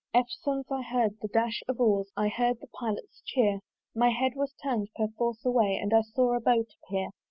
[0.15, 3.59] Eftsones I heard the dash of oars, I heard the pilot's cheer:
[3.93, 7.11] My head was turn'd perforce away And I saw a boat appear.